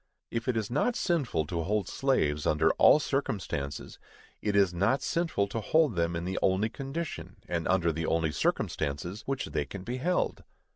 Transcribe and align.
If 0.31 0.47
it 0.47 0.57
is 0.57 0.71
not 0.71 0.95
sinful 0.95 1.45
to 1.45 1.61
hold 1.61 1.87
slaves, 1.87 2.47
under 2.47 2.71
all 2.79 2.99
circumstances, 2.99 3.99
it 4.41 4.55
is 4.55 4.73
not 4.73 5.03
sinful 5.03 5.47
to 5.49 5.61
hold 5.61 5.95
them 5.95 6.15
in 6.15 6.25
the 6.25 6.39
only 6.41 6.69
condition, 6.69 7.35
and 7.47 7.67
under 7.67 7.91
the 7.91 8.07
only 8.07 8.31
circumstances, 8.31 9.21
which 9.27 9.45
they 9.45 9.65
can 9.65 9.83
be 9.83 9.97
held. 9.97 10.43